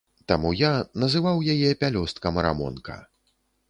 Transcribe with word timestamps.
Таму 0.31 0.53
я 0.61 0.71
называў 1.03 1.45
яе 1.55 1.71
пялёсткам 1.85 2.45
рамонка. 2.49 3.01